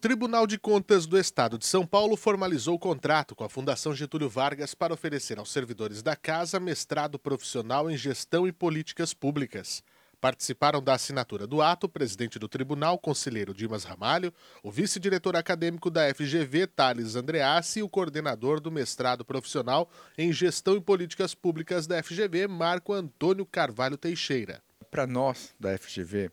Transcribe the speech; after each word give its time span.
Tribunal 0.00 0.46
de 0.46 0.58
Contas 0.58 1.04
do 1.04 1.18
Estado 1.18 1.58
de 1.58 1.66
São 1.66 1.84
Paulo 1.84 2.16
formalizou 2.16 2.74
o 2.74 2.78
contrato 2.78 3.36
com 3.36 3.44
a 3.44 3.50
Fundação 3.50 3.94
Getúlio 3.94 4.30
Vargas 4.30 4.74
para 4.74 4.94
oferecer 4.94 5.38
aos 5.38 5.52
servidores 5.52 6.02
da 6.02 6.16
casa 6.16 6.58
mestrado 6.58 7.18
profissional 7.18 7.90
em 7.90 7.98
gestão 7.98 8.48
e 8.48 8.52
políticas 8.52 9.12
públicas. 9.12 9.84
Participaram 10.18 10.82
da 10.82 10.94
assinatura 10.94 11.46
do 11.46 11.60
ato 11.60 11.84
o 11.84 11.88
presidente 11.88 12.38
do 12.38 12.48
tribunal, 12.48 12.98
conselheiro 12.98 13.52
Dimas 13.52 13.84
Ramalho, 13.84 14.32
o 14.62 14.70
vice-diretor 14.70 15.36
acadêmico 15.36 15.90
da 15.90 16.08
FGV, 16.14 16.66
Thales 16.68 17.14
Andreassi, 17.14 17.80
e 17.80 17.82
o 17.82 17.88
coordenador 17.88 18.58
do 18.58 18.70
mestrado 18.70 19.22
profissional 19.22 19.90
em 20.16 20.32
gestão 20.32 20.76
e 20.76 20.80
políticas 20.80 21.34
públicas 21.34 21.86
da 21.86 22.02
FGV, 22.02 22.48
Marco 22.48 22.94
Antônio 22.94 23.44
Carvalho 23.44 23.98
Teixeira. 23.98 24.62
Para 24.90 25.06
nós 25.06 25.54
da 25.60 25.76
FGV, 25.76 26.30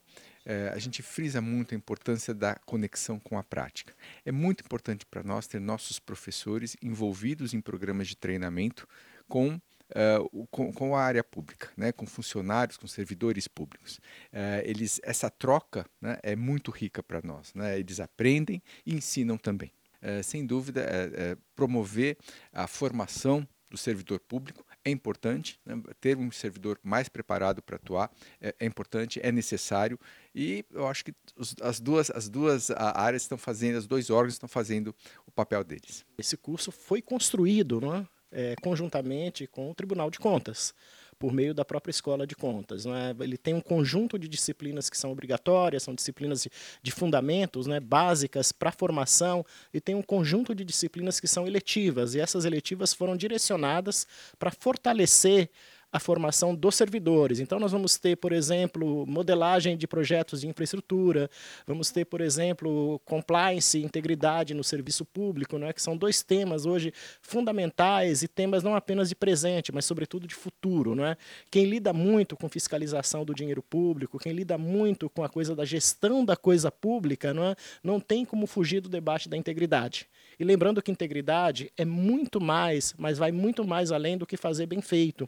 é, 0.48 0.70
a 0.70 0.80
gente 0.80 1.04
frisa 1.04 1.42
muito 1.42 1.76
a 1.76 1.78
importância 1.78 2.34
da 2.34 2.56
conexão 2.66 3.20
com 3.20 3.38
a 3.38 3.44
prática. 3.44 3.94
É 4.26 4.32
muito 4.32 4.64
importante 4.64 5.06
para 5.06 5.22
nós 5.22 5.46
ter 5.46 5.60
nossos 5.60 6.00
professores 6.00 6.78
envolvidos 6.82 7.54
em 7.54 7.60
programas 7.60 8.08
de 8.08 8.16
treinamento 8.16 8.88
com 9.28 9.60
Uh, 9.90 10.46
com, 10.52 10.74
com, 10.74 10.98
a 10.98 11.02
área 11.02 11.24
pública, 11.24 11.70
né, 11.78 11.94
com 11.94 12.06
funcionários, 12.06 12.76
com 12.76 12.86
servidores 12.88 13.48
públicos. 13.48 14.02
Uh, 14.34 14.60
eles, 14.66 15.00
essa 15.02 15.30
troca 15.30 15.86
né, 16.02 16.18
é 16.24 16.36
muito 16.36 16.72
rica 16.72 17.02
para 17.02 17.22
nós. 17.24 17.54
Né, 17.54 17.80
eles 17.80 18.02
aprendem 18.02 18.62
e 18.86 18.94
ensinam 18.94 19.38
também. 19.38 19.72
Uh, 20.04 20.22
sem 20.22 20.46
dúvida, 20.46 20.86
promover 21.56 22.18
a 22.52 22.68
formação 22.68 23.48
do 23.70 23.78
servidor 23.78 24.20
público 24.20 24.67
é 24.88 24.90
importante, 24.90 25.60
né? 25.66 25.80
ter 26.00 26.18
um 26.18 26.32
servidor 26.32 26.80
mais 26.82 27.10
preparado 27.10 27.62
para 27.62 27.76
atuar 27.76 28.12
é, 28.42 28.56
é, 28.60 28.66
importante, 28.66 29.20
é 29.22 29.32
necessário 29.32 30.00
e 30.34 30.66
eu 30.72 30.88
acho 30.88 31.04
que 31.04 31.14
os, 31.36 31.56
as 31.62 31.80
duas, 31.80 32.10
as 32.12 32.30
duas 32.30 32.72
áreas 32.72 33.24
estão 33.24 33.38
fazendo, 33.38 33.78
os 33.78 33.88
dois 33.88 34.10
órgãos 34.10 34.34
estão 34.34 34.48
fazendo 34.48 34.96
o 35.26 35.32
papel 35.32 35.64
deles. 35.64 36.06
Esse 36.18 36.38
curso 36.38 36.72
foi 36.72 37.02
construído 37.02 37.82
não 37.82 37.96
é? 37.96 38.08
É, 38.30 38.56
conjuntamente 38.62 39.48
com 39.48 39.72
o 39.72 39.76
Tribunal 39.76 40.12
de 40.12 40.20
Contas 40.20 40.74
por 41.20 41.34
meio 41.34 41.54
da 41.54 41.66
própria 41.66 41.92
escola 41.92 42.28
de 42.28 42.36
contas. 42.36 42.86
Né? 42.86 43.16
Ele 43.20 43.38
tem 43.38 43.54
um 43.54 43.62
conjunto 43.62 44.18
de 44.20 44.28
disciplinas 44.28 44.90
que 44.90 44.98
são 44.98 45.12
obrigatórias, 45.12 45.84
são 45.84 45.96
disciplinas 45.96 46.48
de, 46.82 46.92
fundamentos 46.92 47.68
né, 47.68 47.80
básicas 47.80 48.52
para 48.52 48.72
formação, 48.72 49.46
e 49.74 49.82
tem 49.82 49.96
um 49.96 50.02
conjunto 50.02 50.54
de 50.54 50.64
disciplinas 50.64 51.20
que 51.20 51.28
são 51.28 51.48
eletivas, 51.48 52.16
e 52.16 52.20
essas 52.20 52.46
eletivas 52.46 52.94
foram 52.94 53.16
direcionadas 53.16 54.08
para 54.38 54.52
fortalecer 54.52 55.50
a 55.98 56.00
formação 56.00 56.56
dos 56.56 56.76
servidores. 56.76 57.40
Então, 57.40 57.60
nós 57.60 57.72
vamos 57.72 57.98
ter, 57.98 58.16
por 58.16 58.32
exemplo, 58.32 59.06
modelagem 59.08 59.76
de 59.76 59.88
projetos 59.88 60.42
de 60.42 60.48
infraestrutura, 60.48 61.30
vamos 61.66 61.92
ter, 61.92 62.06
por 62.06 62.22
exemplo, 62.22 63.02
compliance, 63.04 63.82
integridade 63.82 64.54
no 64.54 64.64
serviço 64.64 65.04
público, 65.04 65.58
né, 65.58 65.74
que 65.74 65.82
são 65.82 65.98
dois 65.98 66.22
temas 66.22 66.66
hoje 66.66 66.94
fundamentais 67.20 68.22
e 68.22 68.28
temas 68.28 68.62
não 68.64 68.76
apenas 68.76 69.10
de 69.10 69.16
presente, 69.16 69.72
mas 69.74 69.86
sobretudo 69.86 70.28
de 70.28 70.36
futuro. 70.36 70.94
Né? 70.94 71.18
Quem 71.50 71.66
lida 71.66 71.92
muito 71.92 72.38
com 72.38 72.48
fiscalização 72.48 73.26
do 73.26 73.34
dinheiro 73.34 73.64
público, 73.64 74.20
quem 74.20 74.34
lida 74.34 74.58
muito 74.58 75.10
com 75.10 75.24
a 75.24 75.30
coisa 75.30 75.56
da 75.56 75.66
gestão 75.66 76.24
da 76.24 76.38
coisa 76.38 76.72
pública, 76.72 77.30
é, 77.30 77.56
não 77.84 78.00
tem 78.00 78.24
como 78.24 78.46
fugir 78.46 78.82
do 78.82 78.90
debate 78.90 79.28
da 79.28 79.36
integridade. 79.36 80.08
E 80.40 80.44
lembrando 80.44 80.82
que 80.82 80.92
integridade 80.92 81.72
é 81.76 81.84
muito 81.84 82.40
mais, 82.40 82.94
mas 83.00 83.18
vai 83.18 83.32
muito 83.32 83.66
mais 83.66 83.92
além 83.92 84.16
do 84.16 84.28
que 84.28 84.38
fazer 84.38 84.68
bem 84.68 84.82
feito. 84.82 85.28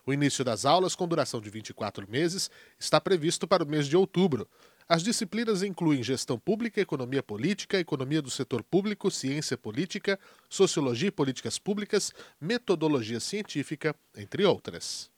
O 0.06 0.13
início 0.13 0.45
das 0.45 0.66
aulas, 0.66 0.94
com 0.94 1.07
duração 1.07 1.41
de 1.41 1.50
24 1.50 2.07
meses, 2.07 2.51
está 2.79 3.01
previsto 3.01 3.47
para 3.47 3.63
o 3.63 3.68
mês 3.68 3.88
de 3.88 3.97
outubro. 3.97 4.47
As 4.90 5.03
disciplinas 5.03 5.64
incluem 5.64 6.02
gestão 6.02 6.40
pública, 6.40 6.80
economia 6.80 7.22
política, 7.22 7.78
economia 7.78 8.22
do 8.22 8.30
setor 8.30 8.64
público, 8.64 9.12
ciência 9.12 9.58
política, 9.58 10.18
sociologia 10.50 11.09
e 11.09 11.12
políticas 11.12 11.59
públicas, 11.59 12.14
metodologia 12.40 13.20
científica, 13.20 13.94
entre 14.16 14.46
outras. 14.46 15.12